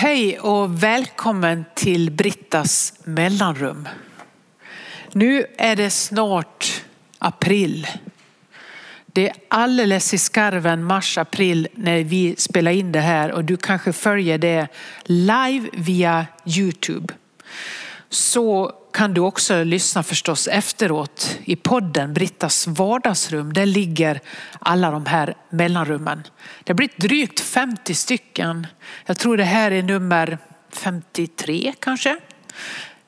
[0.00, 3.88] Hej och välkommen till Brittas mellanrum.
[5.12, 6.82] Nu är det snart
[7.18, 7.86] april.
[9.06, 13.92] Det är alldeles i skarven mars-april när vi spelar in det här och du kanske
[13.92, 14.68] följer det
[15.04, 17.14] live via Youtube.
[18.08, 23.52] Så kan du också lyssna förstås efteråt i podden Brittas vardagsrum.
[23.52, 24.20] Där ligger
[24.58, 26.22] alla de här mellanrummen.
[26.64, 28.66] Det har blivit drygt 50 stycken.
[29.06, 30.38] Jag tror det här är nummer
[30.72, 32.16] 53 kanske.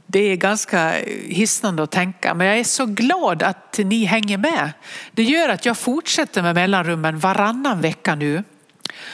[0.07, 0.93] Det är ganska
[1.29, 4.73] hisnande att tänka men jag är så glad att ni hänger med.
[5.13, 8.45] Det gör att jag fortsätter med mellanrummen varannan vecka nu.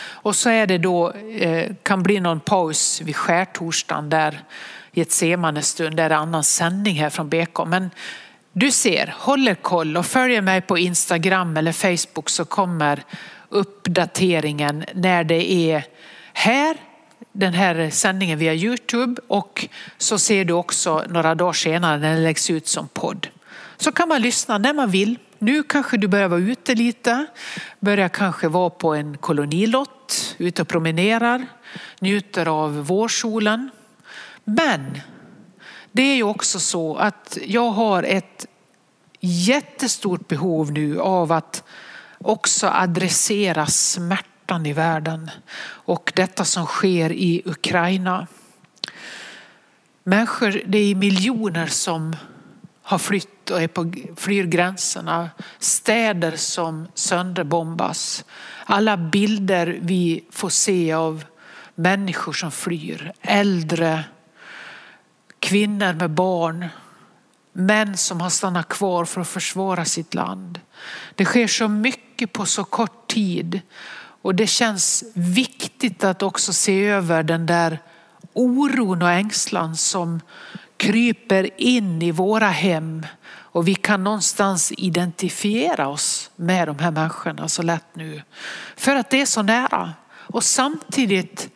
[0.09, 4.43] Och så är det då, eh, kan bli någon paus vid skärtorsdagen där
[4.97, 7.67] Getsemane stund, det är en annan sändning här från BK.
[7.67, 7.91] Men
[8.53, 13.03] du ser, håller koll och följer mig på Instagram eller Facebook så kommer
[13.49, 15.85] uppdateringen när det är
[16.33, 16.77] här,
[17.33, 22.23] den här sändningen via Youtube och så ser du också några dagar senare när den
[22.23, 23.29] läggs ut som podd.
[23.77, 25.19] Så kan man lyssna när man vill.
[25.39, 27.27] Nu kanske du börjar vara ute lite,
[27.81, 31.47] börjar kanske vara på en kolonilott, ute och promenerar,
[32.01, 33.71] njuter av vårsolen.
[34.49, 35.01] Men
[35.93, 38.47] det är ju också så att jag har ett
[39.21, 41.65] jättestort behov nu av att
[42.19, 45.31] också adressera smärtan i världen
[45.63, 48.27] och detta som sker i Ukraina.
[50.03, 52.17] Människor, det är miljoner som
[52.83, 55.31] har flytt och är på, flyr gränserna.
[55.59, 58.25] Städer som sönderbombas.
[58.65, 61.25] Alla bilder vi får se av
[61.75, 63.13] människor som flyr.
[63.21, 64.05] Äldre,
[65.47, 66.67] kvinnor med barn,
[67.53, 70.61] män som har stannat kvar för att försvara sitt land.
[71.15, 73.61] Det sker så mycket på så kort tid
[74.23, 77.79] och det känns viktigt att också se över den där
[78.33, 80.21] oron och ängslan som
[80.77, 87.49] kryper in i våra hem och vi kan någonstans identifiera oss med de här människorna
[87.49, 88.23] så lätt nu.
[88.77, 89.93] För att det är så nära.
[90.09, 91.49] Och samtidigt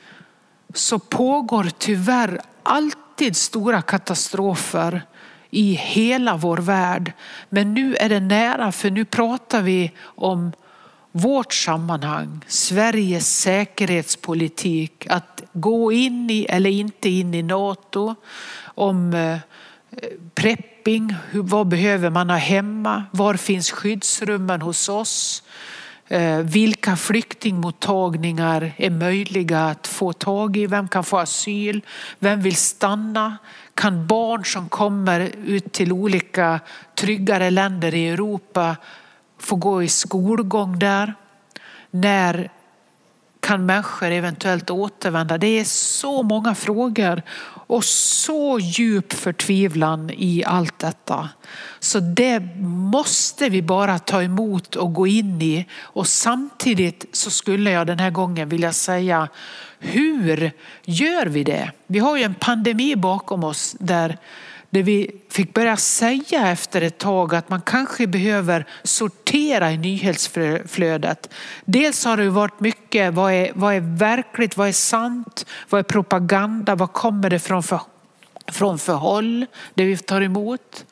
[0.75, 2.41] så pågår tyvärr
[3.20, 5.03] alltid stora katastrofer
[5.50, 7.12] i hela vår värld.
[7.48, 10.53] Men nu är det nära för nu pratar vi om
[11.12, 18.14] vårt sammanhang, Sveriges säkerhetspolitik, att gå in i eller inte in i NATO,
[18.64, 19.38] om eh,
[20.34, 25.42] prepping, vad behöver man ha hemma, var finns skyddsrummen hos oss,
[26.12, 31.81] Eh, vilka flyktingmottagningar är möjliga att få tag i, vem kan få asyl,
[32.19, 33.38] vem vill stanna,
[33.75, 36.60] kan barn som kommer ut till olika
[36.94, 38.76] tryggare länder i Europa
[39.38, 41.15] få gå i skolgång där?
[41.91, 42.50] När
[43.50, 45.38] kan människor eventuellt återvända?
[45.38, 47.22] Det är så många frågor
[47.66, 51.28] och så djup förtvivlan i allt detta.
[51.81, 52.41] Så det
[52.93, 55.66] måste vi bara ta emot och gå in i.
[55.83, 59.28] Och samtidigt så skulle jag den här gången vilja säga,
[59.78, 60.53] hur
[60.84, 61.72] gör vi det?
[61.87, 64.19] Vi har ju en pandemi bakom oss där
[64.70, 71.31] där vi fick börja säga efter ett tag att man kanske behöver sortera i nyhetsflödet.
[71.64, 75.82] Dels har det varit mycket, vad är, vad är verkligt, vad är sant, vad är
[75.82, 77.81] propaganda, vad kommer det från för,
[78.53, 80.84] från för håll, det vi tar emot.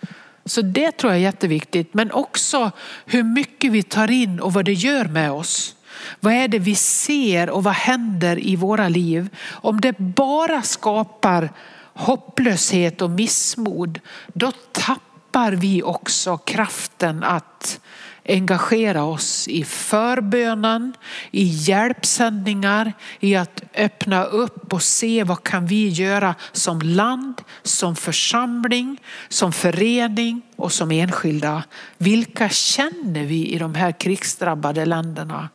[0.44, 2.70] Så det tror jag är jätteviktigt, men också
[3.06, 5.74] hur mycket vi tar in och vad det gör med oss.
[6.20, 9.28] Vad är det vi ser och vad händer i våra liv?
[9.50, 11.50] Om det bara skapar
[11.98, 17.80] hopplöshet och missmod, då tappar vi också kraften att
[18.28, 20.94] engagera oss i förbönen,
[21.30, 27.96] i hjälpsändningar, i att öppna upp och se vad kan vi göra som land, som
[27.96, 31.64] församling, som förening och som enskilda.
[31.98, 35.48] Vilka känner vi i de här krigsdrabbade länderna?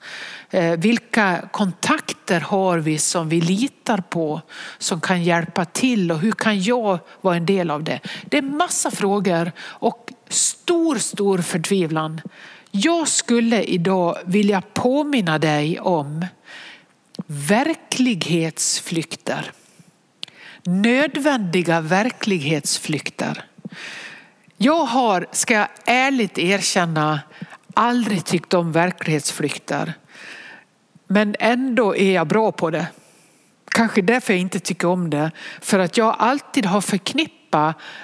[0.49, 4.41] Eh, vilka kontakter har vi som vi litar på
[4.77, 7.99] som kan hjälpa till och hur kan jag vara en del av det?
[8.25, 12.21] Det är massa frågor och stor, stor förtvivlan.
[12.75, 16.25] Jag skulle idag vilja påminna dig om
[17.27, 19.51] verklighetsflykter.
[20.63, 23.45] Nödvändiga verklighetsflykter.
[24.57, 27.19] Jag har, ska jag ärligt erkänna,
[27.73, 29.93] aldrig tyckt om verklighetsflykter.
[31.07, 32.87] Men ändå är jag bra på det.
[33.71, 35.31] Kanske därför jag inte tycker om det.
[35.61, 37.42] För att jag alltid har förknippat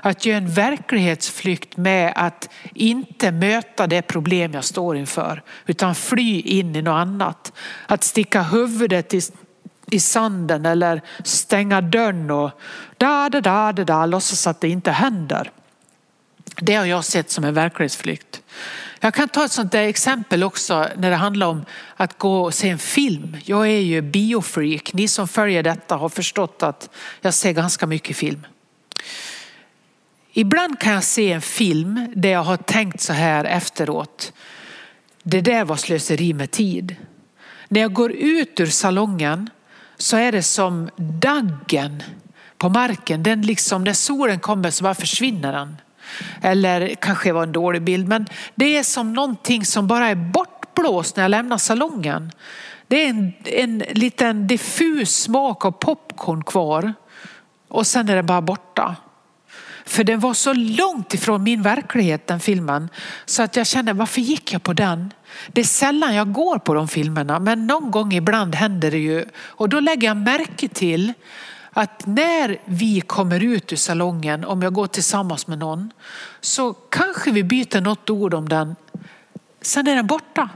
[0.01, 5.43] att göra en verklighetsflykt med att inte möta det problem jag står inför.
[5.65, 7.53] Utan fly in i något annat.
[7.87, 9.21] Att sticka huvudet i
[9.91, 12.51] i sanden eller stänga dörren och
[12.97, 15.51] da, da, da, da, da, låtsas att det inte händer.
[16.61, 18.41] Det har jag sett som en verklighetsflykt.
[18.99, 22.53] Jag kan ta ett sånt där exempel också när det handlar om att gå och
[22.53, 23.37] se en film.
[23.45, 24.93] Jag är ju biofreak.
[24.93, 26.89] Ni som följer detta har förstått att
[27.21, 28.45] jag ser ganska mycket film.
[30.33, 34.33] Ibland kan jag se en film där jag har tänkt så här efteråt.
[35.23, 36.95] Det där var slöseri med tid.
[37.67, 39.49] När jag går ut ur salongen
[39.97, 42.03] så är det som daggen
[42.57, 43.23] på marken.
[43.23, 45.77] Den liksom, när solen kommer så bara försvinner den.
[46.41, 51.15] Eller kanske var en dålig bild, men det är som någonting som bara är bortblåst
[51.15, 52.31] när jag lämnar salongen.
[52.87, 56.93] Det är en, en liten diffus smak av popcorn kvar
[57.67, 58.95] och sen är det bara borta.
[59.89, 62.89] För den var så långt ifrån min verklighet den filmen
[63.25, 65.13] så att jag kände varför gick jag på den?
[65.47, 69.25] Det är sällan jag går på de filmerna men någon gång ibland händer det ju
[69.35, 71.13] och då lägger jag märke till
[71.71, 75.91] att när vi kommer ut ur salongen, om jag går tillsammans med någon,
[76.41, 78.75] så kanske vi byter något ord om den.
[79.61, 80.49] Sen är den borta.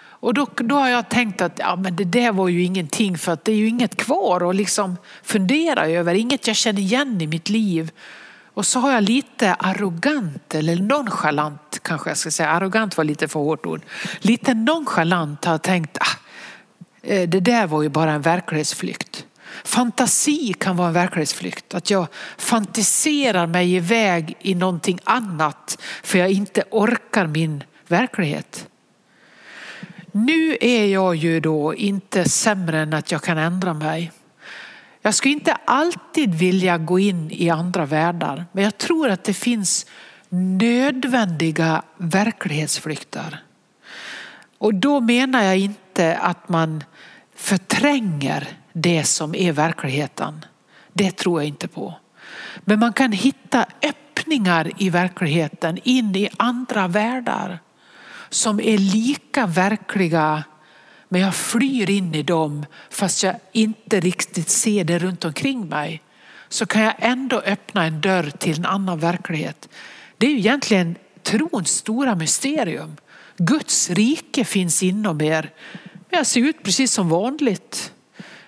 [0.00, 3.32] Och då, då har jag tänkt att ja, men det där var ju ingenting för
[3.32, 7.26] att det är ju inget kvar att liksom fundera över, inget jag känner igen i
[7.26, 7.90] mitt liv.
[8.58, 13.28] Och så har jag lite arrogant eller nonchalant kanske jag ska säga, arrogant var lite
[13.28, 13.82] för hårt ord.
[14.20, 16.16] Lite nonchalant har jag tänkt, ah,
[17.02, 19.26] eh, det där var ju bara en verklighetsflykt.
[19.64, 21.74] Fantasi kan vara en verklighetsflykt.
[21.74, 22.06] Att jag
[22.38, 28.68] fantiserar mig iväg i någonting annat för jag inte orkar min verklighet.
[30.12, 34.12] Nu är jag ju då inte sämre än att jag kan ändra mig.
[35.08, 39.34] Jag skulle inte alltid vilja gå in i andra världar men jag tror att det
[39.34, 39.86] finns
[40.28, 43.42] nödvändiga verklighetsflykter.
[44.58, 46.84] Och då menar jag inte att man
[47.36, 50.44] förtränger det som är verkligheten.
[50.92, 51.94] Det tror jag inte på.
[52.60, 57.58] Men man kan hitta öppningar i verkligheten in i andra världar
[58.28, 60.44] som är lika verkliga
[61.08, 66.02] men jag flyr in i dem fast jag inte riktigt ser det runt omkring mig.
[66.48, 69.68] Så kan jag ändå öppna en dörr till en annan verklighet.
[70.18, 72.96] Det är ju egentligen trons stora mysterium.
[73.36, 75.50] Guds rike finns inom er.
[75.82, 77.92] Men jag ser ut precis som vanligt.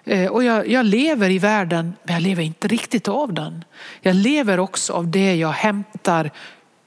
[0.05, 3.65] Eh, och jag, jag, lever i världen, men jag lever inte riktigt av den.
[4.01, 6.31] Jag lever också av det jag hämtar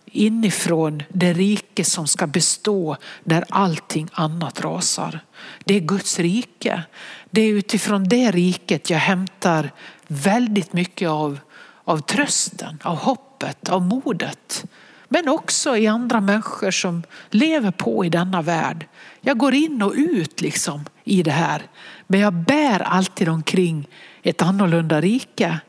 [0.06, 5.20] inifrån det rike som ska bestå när allting annat rasar.
[5.66, 6.84] Det är Guds rike.
[7.32, 9.72] Det är utifrån det riket jag hämtar
[10.08, 11.40] väldigt mycket av,
[11.84, 14.66] av trösten, av hoppet, av modet.
[15.08, 18.88] Men också i andra människor som lever på i denna värld.
[19.22, 21.62] Jag går in och ut liksom i det här.
[22.08, 23.88] Men jag bär alltid omkring
[24.24, 25.60] ett annorlunda rike.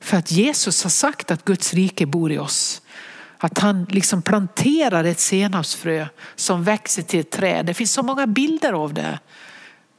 [0.00, 2.82] För att Jesus har sagt att Guds rike bor i oss.
[3.42, 7.66] Att han liksom planterar ett senapsfrö som växer till ett träd.
[7.66, 9.18] Det finns så många bilder av det.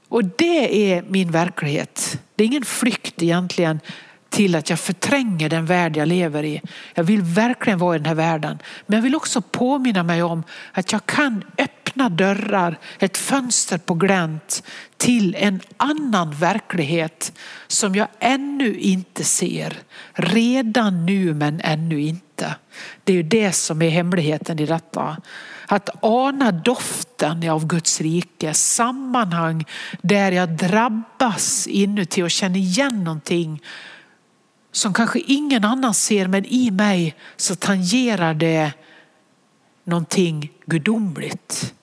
[0.07, 2.19] Och det är min verklighet.
[2.35, 3.79] Det är ingen flykt egentligen
[4.29, 6.61] till att jag förtränger den värld jag lever i.
[6.93, 8.59] Jag vill verkligen vara i den här världen.
[8.85, 13.77] Men jag vill också påminna mig om att jag kan öppna öppna dörrar, ett fönster
[13.77, 14.63] på glänt
[14.97, 17.33] till en annan verklighet
[17.67, 19.77] som jag ännu inte ser.
[20.13, 22.55] Redan nu men ännu inte.
[23.03, 25.17] Det är ju det som är hemligheten i detta.
[25.67, 29.65] Att ana doften av Guds rike, sammanhang
[30.01, 33.61] där jag drabbas inuti och känner igen någonting
[34.71, 38.71] som kanske ingen annan ser men i mig så tangerar det
[39.83, 41.73] någonting gudomligt.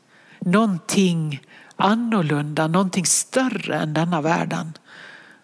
[0.51, 1.41] Någonting
[1.77, 4.73] annorlunda, någonting större än denna världen.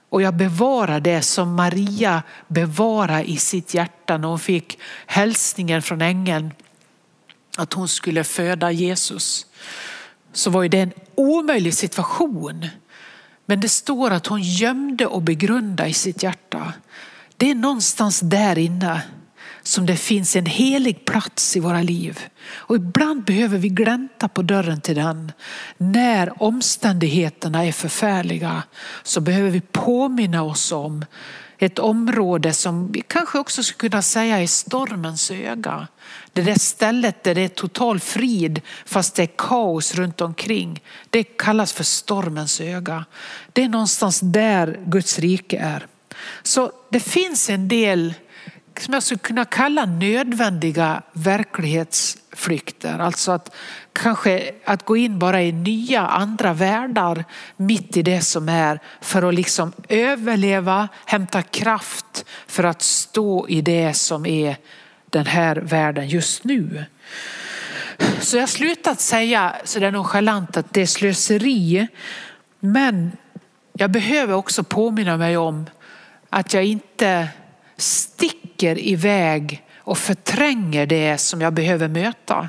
[0.08, 6.02] Och jag bevarar det som Maria bevarar i sitt hjärta när hon fick hälsningen från
[6.02, 6.50] ängeln
[7.56, 9.46] att hon skulle föda Jesus.
[10.32, 12.66] Så var ju det en omöjlig situation.
[13.46, 16.72] Men det står att hon gömde och begrundade i sitt hjärta.
[17.36, 19.02] Det är någonstans där inne
[19.66, 22.20] som det finns en helig plats i våra liv.
[22.46, 25.32] Och ibland behöver vi glänta på dörren till den.
[25.76, 28.62] När omständigheterna är förfärliga
[29.02, 31.04] så behöver vi påminna oss om
[31.58, 35.88] ett område som vi kanske också skulle kunna säga är stormens öga.
[36.32, 40.82] Det där stället där det är total frid fast det är kaos runt omkring.
[41.10, 43.04] Det kallas för stormens öga.
[43.52, 45.86] Det är någonstans där Guds rike är.
[46.42, 48.14] Så det finns en del
[48.80, 52.98] som jag skulle kunna kalla nödvändiga verklighetsflykter.
[52.98, 53.54] Alltså att
[53.92, 57.24] kanske att gå in bara i nya andra världar
[57.56, 63.60] mitt i det som är för att liksom överleva, hämta kraft för att stå i
[63.60, 64.56] det som är
[65.10, 66.84] den här världen just nu.
[68.20, 71.88] Så jag har slutat säga sådär nonchalant att det är slöseri.
[72.60, 73.12] Men
[73.72, 75.66] jag behöver också påminna mig om
[76.30, 77.28] att jag inte
[77.76, 82.48] sticker iväg och förtränger det som jag behöver möta.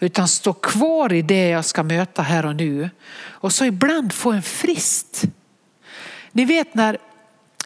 [0.00, 2.90] Utan står kvar i det jag ska möta här och nu.
[3.16, 5.22] Och så ibland få en frist.
[6.32, 6.98] Ni vet när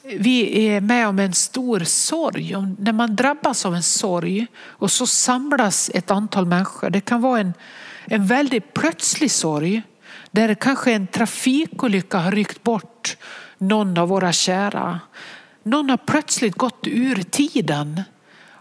[0.02, 5.06] vi är med om en stor sorg, när man drabbas av en sorg och så
[5.06, 6.90] samlas ett antal människor.
[6.90, 7.52] Det kan vara en,
[8.04, 9.82] en väldigt plötslig sorg
[10.30, 13.16] där kanske en trafikolycka har ryckt bort
[13.58, 15.00] någon av våra kära.
[15.66, 18.02] Någon har plötsligt gått ur tiden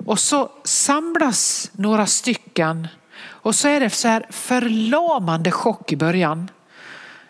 [0.05, 2.87] och så samlas några stycken
[3.25, 6.49] och så är det så här förlamande chock i början.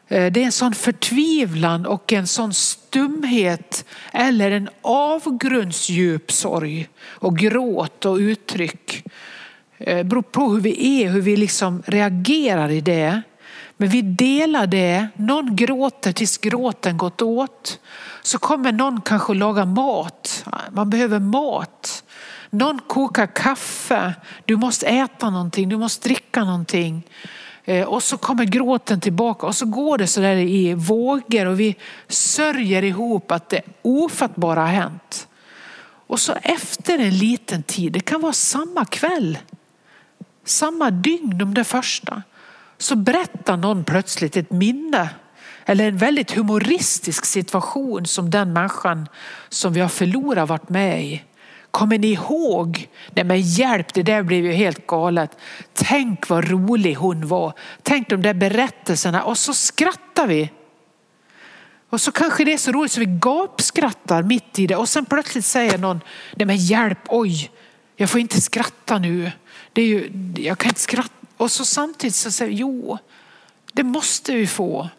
[0.08, 7.38] Eh, det är en sån förtvivlan och en sån stumhet eller en avgrundsdjup sorg och
[7.38, 9.04] gråt och uttryck.
[9.78, 13.22] Det beror på hur vi är, hur vi liksom reagerar i det.
[13.78, 15.08] Men vi delar det.
[15.16, 17.80] Någon gråter tills gråten gått åt.
[18.22, 20.46] Så kommer någon kanske laga mat.
[20.72, 22.04] Man behöver mat.
[22.50, 24.14] Någon kokar kaffe.
[24.46, 27.04] Du måste äta någonting, du måste dricka någonting.
[27.66, 31.60] Eh, och så kommer gråten tillbaka och så går det så där i vågor och
[31.60, 31.76] vi
[32.08, 35.28] sörjer ihop att det ofattbara har hänt.
[36.08, 39.38] Och så efter en liten tid, det kan vara samma kväll,
[40.46, 42.24] samma dygn de där första,
[42.84, 45.10] så berättar någon plötsligt ett minne
[45.66, 49.08] eller en väldigt humoristisk situation som den människan
[49.50, 51.24] som vi har förlorat varit med i.
[51.72, 52.88] Kommer ni ihåg?
[53.12, 55.38] Nej men hjälp, det där blev ju helt galet.
[55.74, 57.54] Tänk vad rolig hon var.
[57.84, 60.50] Tänk de där berättelserna och så skrattar vi.
[61.90, 65.06] Och så kanske det är så roligt så vi gapskrattar mitt i det och sen
[65.06, 66.02] plötsligt säger någon,
[66.36, 67.52] nej men hjälp, oj,
[67.96, 69.32] jag får inte skratta nu.
[69.74, 71.23] Det är ju, jag kan inte skratta.
[71.38, 72.98] Och så samtidigt så säger vi, jo,
[73.74, 74.90] det måste vi få.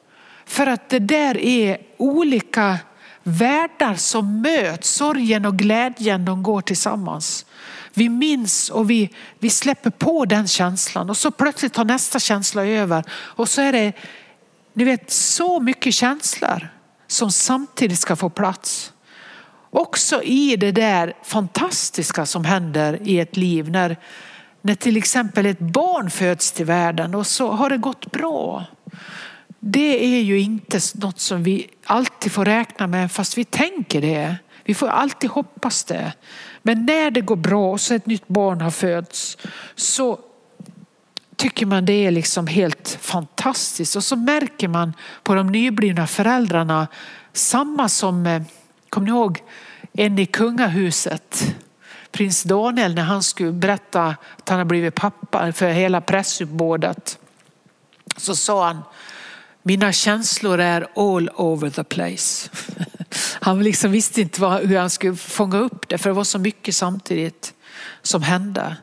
[0.47, 2.79] För att det där är olika
[3.23, 4.91] världar som möts.
[4.91, 7.47] Sorgen och glädjen de går tillsammans.
[7.95, 12.67] Vi minns och vi, vi släpper på den känslan och så plötsligt tar nästa känsla
[12.67, 13.05] över.
[13.11, 13.93] Och så är det
[14.73, 16.69] ni vet, så mycket känslor
[17.07, 18.93] som samtidigt ska få plats.
[19.71, 23.97] Också i det där fantastiska som händer i ett liv när,
[24.67, 28.65] när till exempel ett barn föds till världen och så har det gått bra.
[29.61, 34.37] Det är ju inte något som vi alltid får räkna med fast vi tänker det.
[34.65, 36.13] Vi får alltid hoppas det.
[36.63, 39.39] Men när det går bra och så ett nytt barn har fötts
[39.75, 40.19] så
[41.37, 43.97] tycker man det är liksom helt fantastiskt.
[43.97, 44.93] Och så märker man
[45.23, 46.87] på de nyblivna föräldrarna
[47.33, 48.45] samma som, kom
[48.89, 49.43] kommer ni ihåg
[49.93, 51.55] en i kungahuset?
[52.15, 57.19] Prins Daniel när han skulle berätta att han har blivit pappa för hela pressuppbådet.
[58.17, 58.83] Så sa han
[59.63, 62.51] mina känslor är all over the place.
[63.41, 66.75] Han liksom visste inte hur han skulle fånga upp det för det var så mycket
[66.75, 67.55] samtidigt
[68.03, 68.77] som hände.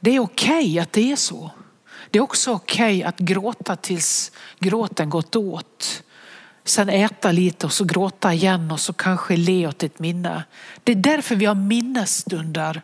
[0.00, 1.50] Det är okej okay att det är så.
[2.10, 6.02] Det är också okej okay att gråta tills gråten gått åt.
[6.68, 10.44] Sen äta lite och så gråta igen och så kanske le åt ett minne.
[10.84, 12.82] Det är därför vi har minnesstunder.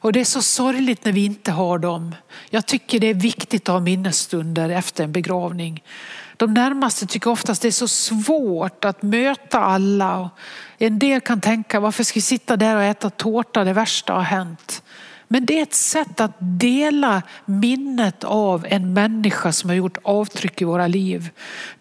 [0.00, 2.14] Och det är så sorgligt när vi inte har dem.
[2.50, 5.82] Jag tycker det är viktigt att ha minnesstunder efter en begravning.
[6.36, 10.30] De närmaste tycker oftast det är så svårt att möta alla.
[10.78, 14.22] En del kan tänka varför ska vi sitta där och äta tårta, det värsta har
[14.22, 14.82] hänt.
[15.32, 20.62] Men det är ett sätt att dela minnet av en människa som har gjort avtryck
[20.62, 21.30] i våra liv.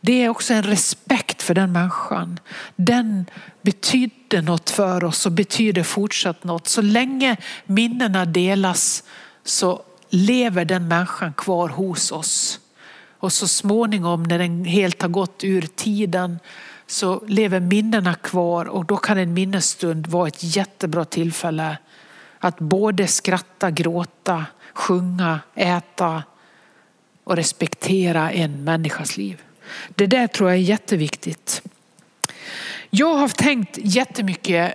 [0.02, 2.40] Det är också en respekt för den människan.
[2.76, 3.26] Den
[3.62, 6.68] betydde något för oss och betyder fortsatt något.
[6.68, 9.04] Så länge minnena delas
[9.44, 12.60] så lever den människan kvar hos oss.
[13.20, 16.40] Och så småningom när den helt har gått ur tiden
[16.88, 21.78] så lever minnena kvar och då kan en minnesstund vara ett jättebra tillfälle
[22.40, 26.24] att både skratta, gråta, sjunga, äta
[27.24, 29.42] och respektera en människas liv.
[29.96, 31.62] Det där tror jag är jätteviktigt.
[32.90, 34.74] Jag har tänkt jättemycket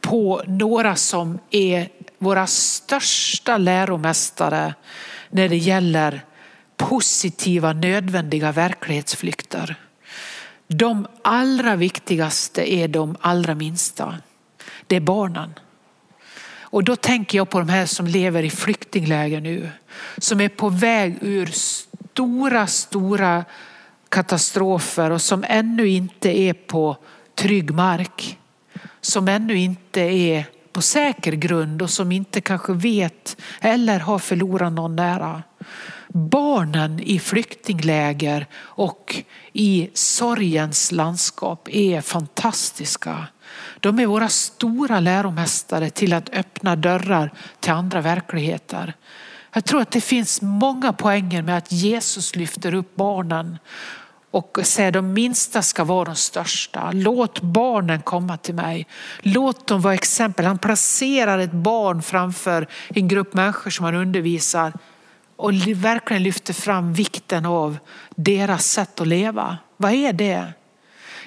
[0.00, 1.88] på några som är
[2.18, 4.74] våra största läromästare
[5.30, 6.24] när det gäller
[6.76, 9.76] positiva nödvändiga verklighetsflykter.
[10.66, 14.16] De allra viktigaste är de allra minsta.
[14.86, 15.54] Det är barnen.
[16.72, 19.70] Och då tänker jag på de här som lever i flyktingläger nu.
[20.18, 23.44] Som är på väg ur stora, stora
[24.08, 26.96] katastrofer och som ännu inte är på
[27.34, 28.38] trygg mark.
[29.00, 34.72] Som ännu inte är på säker grund och som inte kanske vet eller har förlorat
[34.72, 35.42] någon nära.
[36.08, 43.26] Barnen i flyktingläger och i sorgens landskap är fantastiska.
[43.80, 48.94] De är våra stora läromästare till att öppna dörrar till andra verkligheter.
[49.54, 53.58] Jag tror att det finns många poänger med att Jesus lyfter upp barnen
[54.30, 56.90] och säger de minsta ska vara de största.
[56.92, 58.86] Låt barnen komma till mig.
[59.20, 60.46] Låt dem vara exempel.
[60.46, 64.72] Han placerar ett barn framför en grupp människor som han undervisar
[65.42, 67.78] och verkligen lyfter fram vikten av
[68.16, 69.58] deras sätt att leva.
[69.76, 70.52] Vad är det?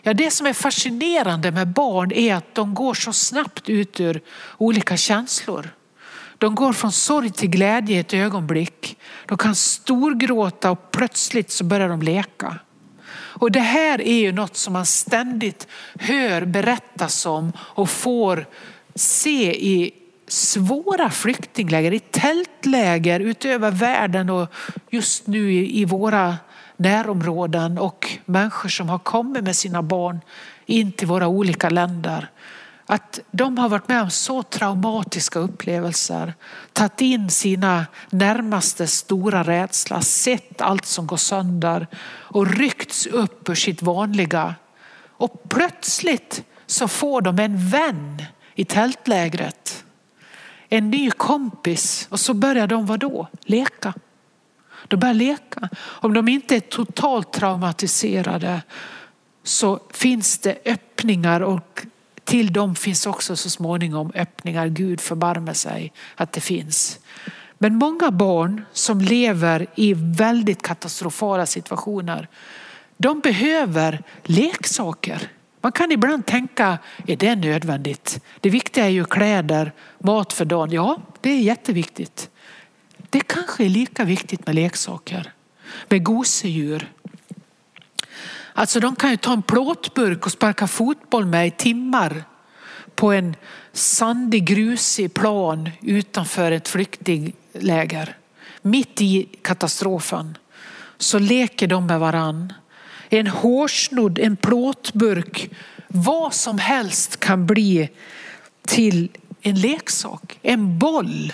[0.01, 4.21] Ja, det som är fascinerande med barn är att de går så snabbt ut ur
[4.57, 5.69] olika känslor.
[6.37, 8.97] De går från sorg till glädje i ett ögonblick.
[9.25, 12.59] De kan storgråta och plötsligt så börjar de leka.
[13.13, 15.67] Och det här är ju något som man ständigt
[15.99, 18.45] hör berättas om och får
[18.95, 19.93] se i
[20.27, 24.53] svåra flyktingläger, i tältläger utöver världen och
[24.89, 26.37] just nu i våra
[26.77, 30.19] närområden och människor som har kommit med sina barn
[30.65, 32.29] in till våra olika länder.
[32.85, 36.33] Att de har varit med om så traumatiska upplevelser,
[36.73, 43.55] tagit in sina närmaste stora rädsla, sett allt som går sönder och ryckts upp ur
[43.55, 44.55] sitt vanliga.
[45.17, 48.23] Och plötsligt så får de en vän
[48.55, 49.84] i tältlägret.
[50.69, 53.27] En ny kompis och så börjar de vadå?
[53.41, 53.93] Leka.
[54.87, 55.69] De börjar leka.
[55.77, 58.61] Om de inte är totalt traumatiserade
[59.43, 61.85] så finns det öppningar och
[62.23, 64.67] till dem finns också så småningom öppningar.
[64.67, 66.99] Gud förbarmar sig att det finns.
[67.57, 72.27] Men många barn som lever i väldigt katastrofala situationer,
[72.97, 75.29] de behöver leksaker.
[75.65, 78.19] Man kan ibland tänka, är det nödvändigt?
[78.39, 80.71] Det viktiga är ju kläder, mat för dagen.
[80.71, 82.29] Ja, det är jätteviktigt.
[83.09, 85.33] Det kanske är lika viktigt med leksaker,
[85.89, 86.91] med gosedjur.
[88.53, 92.23] Alltså de kan ju ta en plåtburk och sparka fotboll med i timmar
[92.95, 93.35] på en
[93.73, 98.17] sandig grusig plan utanför ett flyktingläger.
[98.61, 100.37] Mitt i katastrofen
[100.97, 102.53] så leker de med varann.
[103.15, 105.49] En hårsnodd, en plåtburk,
[105.87, 107.89] vad som helst kan bli
[108.65, 109.09] till
[109.41, 111.31] en leksak, en boll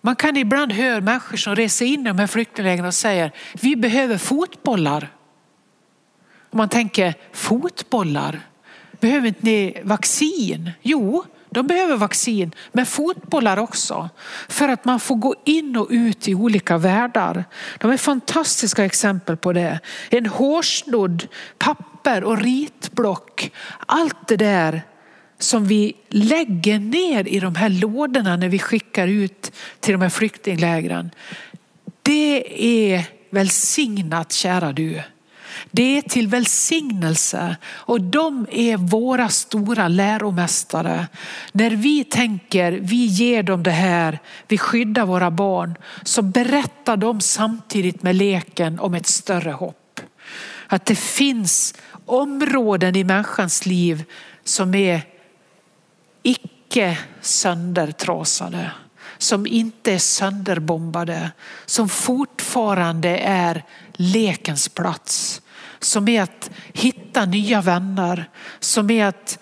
[0.00, 3.76] man kan ibland höra människor som reser in i de här flyktinglägren och säger vi
[3.76, 5.08] behöver fotbollar.
[6.50, 8.40] Och man tänker fotbollar,
[9.00, 10.70] behöver inte ni vaccin?
[10.82, 14.08] Jo, de behöver vaccin, men fotbollar också.
[14.48, 17.44] För att man får gå in och ut i olika världar.
[17.78, 19.80] De är fantastiska exempel på det.
[20.10, 21.26] En hårsnodd,
[21.58, 23.50] papper och ritblock.
[23.86, 24.82] Allt det där
[25.38, 30.08] som vi lägger ner i de här lådorna när vi skickar ut till de här
[30.08, 31.10] flyktinglägren.
[32.02, 32.44] Det
[32.92, 35.02] är välsignat kära du.
[35.70, 41.06] Det är till välsignelse och de är våra stora läromästare.
[41.52, 44.18] När vi tänker, vi ger dem det här,
[44.48, 50.00] vi skyddar våra barn, så berättar de samtidigt med leken om ett större hopp.
[50.66, 51.74] Att det finns
[52.06, 54.04] områden i människans liv
[54.44, 55.02] som är
[56.22, 58.70] icke söndertrasade,
[59.18, 61.30] som inte är sönderbombade,
[61.66, 65.42] som fortfarande är lekens plats,
[65.80, 69.38] som är att hitta nya vänner, som är att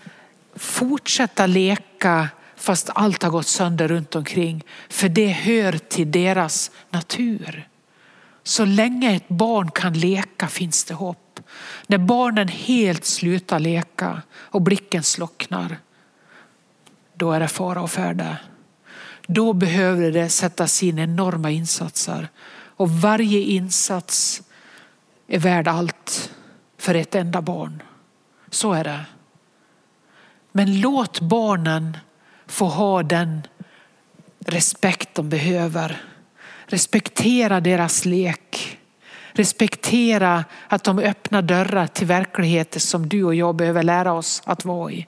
[0.56, 4.64] fortsätta leka fast allt har gått sönder runt omkring.
[4.88, 7.68] För det hör till deras natur.
[8.42, 11.40] Så länge ett barn kan leka finns det hopp.
[11.86, 15.78] När barnen helt slutar leka och blicken slocknar,
[17.14, 18.36] då är det fara och färde.
[19.26, 22.28] Då behöver det sättas in enorma insatser
[22.76, 24.42] och varje insats
[25.28, 26.32] är värd allt
[26.78, 27.82] för ett enda barn.
[28.50, 29.04] Så är det.
[30.52, 31.96] Men låt barnen
[32.46, 33.42] få ha den
[34.38, 36.02] respekt de behöver.
[36.66, 38.78] Respektera deras lek.
[39.32, 44.64] Respektera att de öppnar dörrar till verkligheter som du och jag behöver lära oss att
[44.64, 45.06] vara i.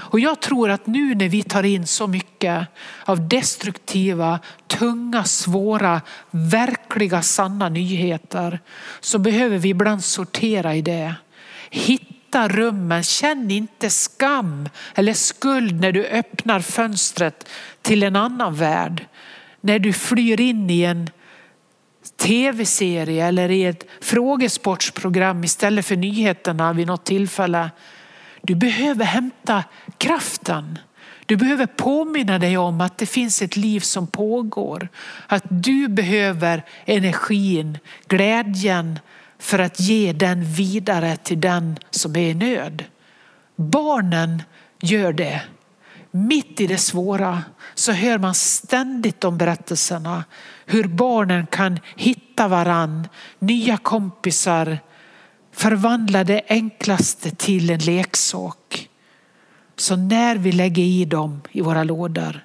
[0.00, 2.66] Och jag tror att nu när vi tar in så mycket
[3.04, 8.60] av destruktiva, tunga, svåra, verkliga, sanna nyheter
[9.00, 11.14] så behöver vi ibland sortera i det.
[11.70, 13.02] Hitta rummen.
[13.02, 17.48] Känn inte skam eller skuld när du öppnar fönstret
[17.82, 19.06] till en annan värld.
[19.60, 21.10] När du flyr in i en
[22.16, 27.70] tv-serie eller i ett frågesportsprogram istället för nyheterna vid något tillfälle.
[28.42, 29.64] Du behöver hämta
[29.98, 30.78] kraften.
[31.26, 34.88] Du behöver påminna dig om att det finns ett liv som pågår.
[35.26, 38.98] Att du behöver energin, glädjen
[39.38, 42.84] för att ge den vidare till den som är i nöd.
[43.56, 44.42] Barnen
[44.80, 45.42] gör det.
[46.10, 47.42] Mitt i det svåra
[47.74, 50.24] så hör man ständigt de berättelserna.
[50.66, 54.78] Hur barnen kan hitta varann, nya kompisar,
[55.52, 58.88] förvandla det enklaste till en leksak.
[59.76, 62.44] Så när vi lägger i dem i våra lådor,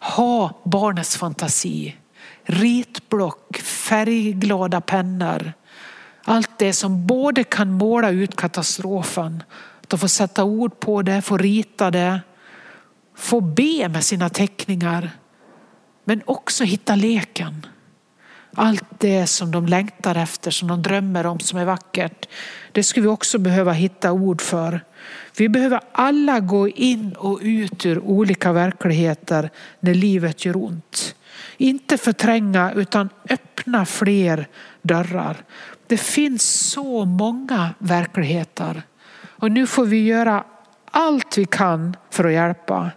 [0.00, 1.96] ha barnets fantasi.
[2.42, 5.52] Ritblock, färgglada pennor.
[6.24, 9.42] Allt det som både kan måla ut katastrofen,
[9.88, 12.20] de får sätta ord på det, få rita det,
[13.16, 15.10] få be med sina teckningar.
[16.04, 17.66] Men också hitta leken.
[18.54, 22.28] Allt det som de längtar efter, som de drömmer om, som är vackert.
[22.72, 24.80] Det skulle vi också behöva hitta ord för.
[25.36, 31.14] Vi behöver alla gå in och ut ur olika verkligheter när livet gör ont.
[31.56, 34.48] Inte förtränga utan öppna fler
[34.82, 35.36] dörrar.
[35.86, 38.82] Det finns så många verkligheter
[39.44, 40.44] och nu får vi göra
[40.90, 42.90] allt vi kan för att hjälpa.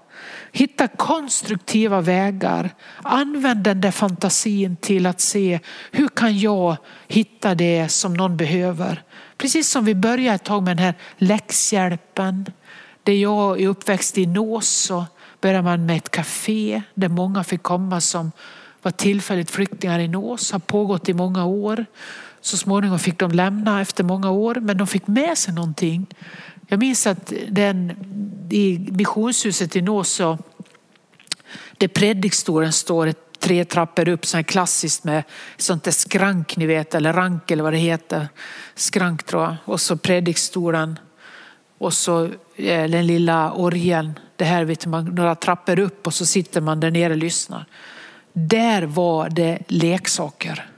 [0.52, 2.70] Hitta konstruktiva vägar.
[3.04, 5.60] Använd den där fantasin till att se
[5.92, 9.04] hur kan jag hitta det som någon behöver.
[9.38, 12.46] Precis som vi började ett tag med den här läxhjälpen.
[13.04, 15.06] Där jag är uppväxt i Nås så
[15.42, 18.32] började man med ett café där många fick komma som
[18.82, 20.52] var tillfälligt flyktingar i Nås.
[20.52, 21.86] Har pågått i många år.
[22.42, 26.08] Så småningom fick de lämna efter många år men de fick med sig någonting.
[26.68, 27.92] Jag minns att den,
[28.50, 30.38] i missionshuset i Nåså,
[31.78, 35.24] där predikstolen står ett tre trappor upp, så klassiskt med
[35.58, 38.28] sånt där skrank ni vet, eller rank eller vad det heter.
[38.76, 39.56] Skrank tror jag.
[39.66, 41.00] Och så predikstolen
[41.78, 42.26] och så
[42.56, 44.20] eh, den lilla orgeln.
[44.36, 47.66] Det här vet man, några trappor upp och så sitter man där nere och lyssnar.
[48.34, 50.70] Där var det leksaker.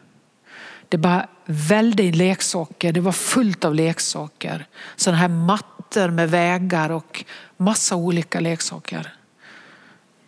[0.89, 2.91] Det bara väldigt in leksaker.
[2.91, 4.65] Det var fullt av leksaker.
[4.95, 7.25] Sådana här mattor med vägar och
[7.57, 9.13] massa olika leksaker.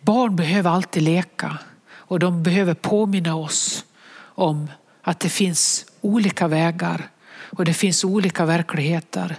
[0.00, 1.58] Barn behöver alltid leka
[1.92, 3.84] och de behöver påminna oss
[4.18, 4.70] om
[5.02, 7.08] att det finns olika vägar
[7.56, 9.36] och det finns olika verkligheter.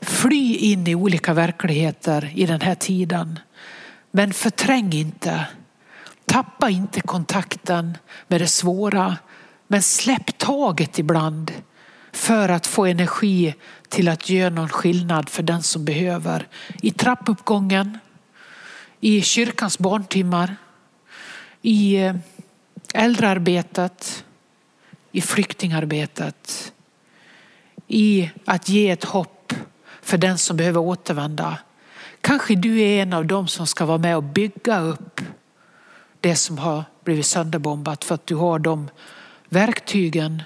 [0.00, 3.38] Fly in i olika verkligheter i den här tiden.
[4.10, 5.46] Men förträng inte.
[6.24, 9.16] Tappa inte kontakten med det svåra.
[9.66, 11.52] Men släpp taget ibland
[12.12, 13.54] för att få energi
[13.88, 16.48] till att göra någon skillnad för den som behöver.
[16.82, 17.98] I trappuppgången,
[19.00, 20.56] i kyrkans barntimmar,
[21.62, 22.14] i eh,
[22.94, 24.24] äldrearbetet,
[25.12, 26.72] i flyktingarbetet,
[27.88, 29.52] i att ge ett hopp
[30.02, 31.58] för den som behöver återvända.
[32.20, 35.20] Kanske du är en av dem som ska vara med och bygga upp
[36.20, 38.90] det som har blivit sönderbombat för att du har de
[39.48, 40.42] verktygen,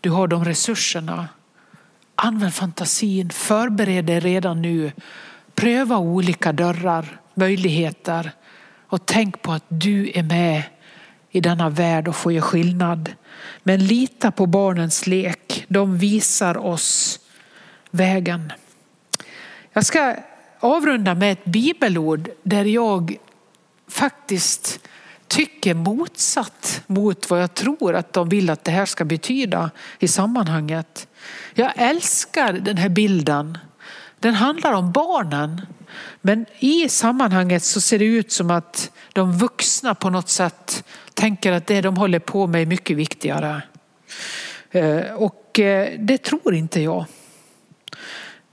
[0.00, 1.28] du har de resurserna.
[2.14, 4.92] Använd fantasin, förbered dig redan nu.
[5.54, 8.32] Pröva olika dörrar, möjligheter
[8.86, 10.62] och tänk på att du är med
[11.30, 13.12] i denna värld och får göra skillnad.
[13.62, 15.64] Men lita på barnens lek.
[15.68, 17.20] De visar oss
[17.90, 18.52] vägen.
[19.72, 20.16] Jag ska
[20.60, 23.16] avrunda med ett bibelord där jag
[23.88, 24.80] faktiskt
[25.30, 30.08] tycker motsatt mot vad jag tror att de vill att det här ska betyda i
[30.08, 31.08] sammanhanget.
[31.54, 33.58] Jag älskar den här bilden.
[34.18, 35.60] Den handlar om barnen
[36.20, 41.52] men i sammanhanget så ser det ut som att de vuxna på något sätt tänker
[41.52, 43.62] att det de håller på med är mycket viktigare.
[44.70, 47.04] Eh, och eh, det tror inte jag.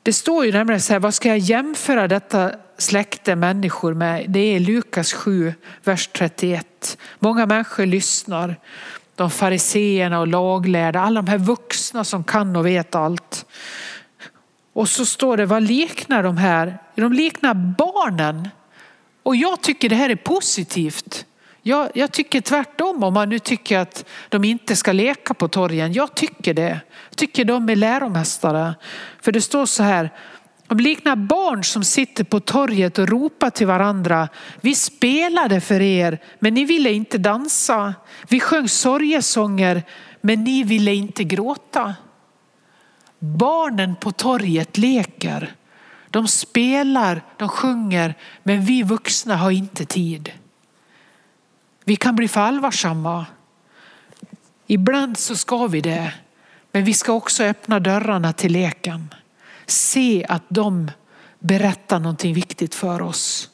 [0.03, 4.25] Det står ju nämligen så här, vad ska jag jämföra detta släkte människor med?
[4.29, 6.97] Det är Lukas 7, vers 31.
[7.19, 8.59] Många människor lyssnar.
[9.15, 13.45] De fariseerna och laglärda, alla de här vuxna som kan och vet allt.
[14.73, 16.77] Och så står det, vad liknar de här?
[16.95, 18.49] De liknar barnen.
[19.23, 21.25] Och jag tycker det här är positivt.
[21.61, 25.93] Jag, jag, tycker tvärtom om man nu tycker att de inte ska leka på torgen.
[25.93, 26.79] Jag tycker det.
[27.09, 28.75] Jag tycker de är läromästare.
[29.21, 30.09] För det står så här,
[30.67, 34.29] de liknar barn som sitter på torget och ropar till varandra.
[34.61, 37.93] Vi spelade för er, men ni ville inte dansa.
[38.29, 39.83] Vi sjöng sorgesånger,
[40.21, 41.95] men ni ville inte gråta.
[43.19, 45.55] Barnen på torget leker
[46.09, 50.31] De spelar, de sjunger, men vi vuxna har inte tid.
[51.83, 53.25] Vi kan bli för allvarsamma.
[54.67, 56.13] Ibland så ska vi det,
[56.71, 59.13] men vi ska också öppna dörrarna till leken.
[59.67, 60.91] Se att de
[61.39, 63.49] berättar någonting viktigt för oss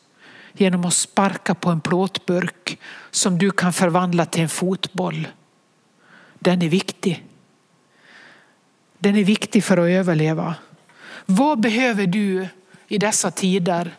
[0.54, 2.80] genom att sparka på en plåtburk
[3.12, 5.28] som du kan förvandla till en fotboll.
[6.40, 7.26] Den är viktig.
[9.00, 10.56] Den är viktig för att överleva.
[11.26, 12.48] Vad behöver du
[12.88, 13.96] i dessa tider?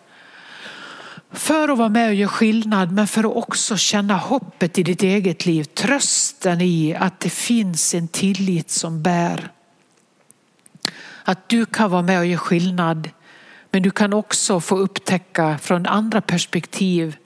[1.30, 5.02] För att vara med och göra skillnad men för att också känna hoppet i ditt
[5.02, 5.64] eget liv.
[5.64, 9.53] Trösten i att det finns en tillit som bär.
[11.24, 13.10] Att du kan vara med och göra skillnad
[13.70, 17.16] men du kan också få upptäcka från andra perspektiv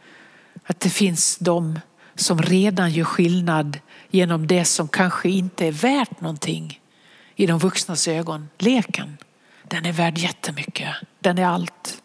[0.65, 1.81] att det finns de
[2.15, 3.79] som redan gör skillnad
[4.11, 6.81] genom det som kanske inte är värt någonting
[7.37, 8.49] i de vuxnas ögon.
[8.59, 9.17] Leken,
[9.63, 10.89] den är värd jättemycket.
[11.21, 12.03] Den är allt.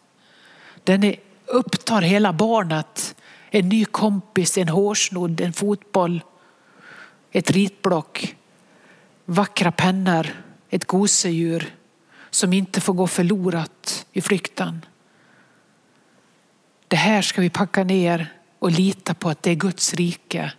[0.84, 3.14] Den är, upptar hela barnet.
[3.50, 6.22] En ny kompis, en hårsnodd, en fotboll,
[7.32, 8.36] ett ritblock,
[9.24, 10.26] vackra pennor,
[10.70, 11.74] ett gosedjur
[12.34, 14.86] som inte får gå förlorat i flykten.
[16.88, 20.52] Det här ska vi packa ner och lita på att det är Guds rike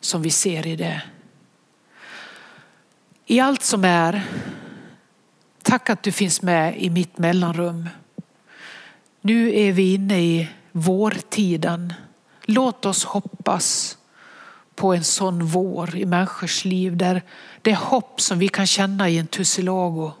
[0.00, 1.02] som vi ser i det.
[3.26, 4.22] I allt som är,
[5.62, 7.88] tack att du finns med i mitt mellanrum.
[9.20, 11.94] Nu är vi inne i vårtiden.
[12.42, 13.98] Låt oss hoppas
[14.76, 17.22] på en sån vår i människors liv där
[17.62, 20.12] det hopp som vi kan känna i en tussilago.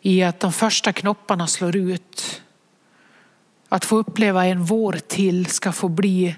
[0.00, 2.42] I att de första knopparna slår ut.
[3.68, 6.36] Att få uppleva en vår till ska få bli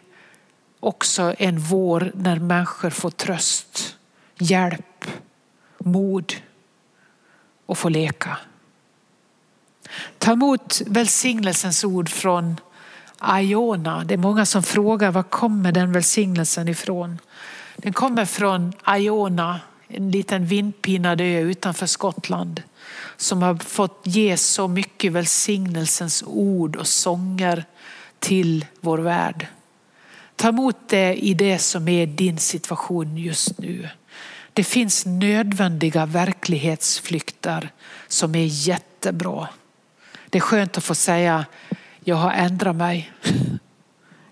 [0.81, 3.97] också en vår när människor får tröst,
[4.39, 5.05] hjälp,
[5.79, 6.35] mod
[7.67, 8.39] och får leka.
[10.19, 12.61] Ta emot välsignelsens ord från
[13.41, 14.05] Iona.
[14.05, 17.19] Det är många som frågar var kommer den välsignelsen ifrån?
[17.77, 22.63] Den kommer från Iona, en liten vindpinad ö utanför Skottland
[23.17, 27.65] som har fått ge så mycket välsignelsens ord och sånger
[28.19, 29.47] till vår värld.
[30.37, 33.89] Ta emot det i det som är din situation just nu.
[34.53, 37.71] Det finns nödvändiga verklighetsflykter
[38.09, 39.49] som är jättebra.
[40.31, 41.47] Det är skönt att få säga,
[42.09, 43.13] jag har ändrat mig.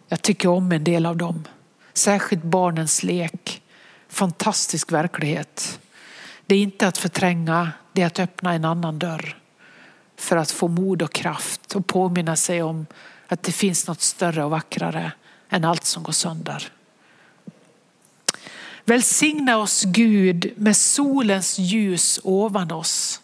[0.09, 1.45] Jag tycker om en del av dem.
[1.95, 3.63] Särskilt barnens lek.
[4.09, 5.81] Fantastisk verklighet.
[6.47, 9.39] Det är inte att förtränga, det är att öppna en annan dörr.
[10.17, 12.87] För att få mod och kraft och påminna sig om
[13.29, 15.13] att det finns något större och vackrare
[15.49, 16.73] än allt som går sönder.
[18.85, 23.21] Välsigna oss Gud med solens ljus ovan oss,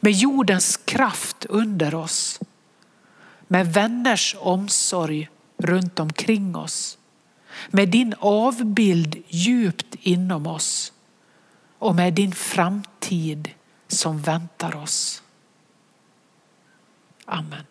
[0.00, 2.40] med jordens kraft under oss,
[3.52, 6.98] med vänners omsorg runt omkring oss,
[7.68, 10.92] med din avbild djupt inom oss
[11.78, 13.50] och med din framtid
[13.88, 15.22] som väntar oss.
[17.24, 17.64] Amen.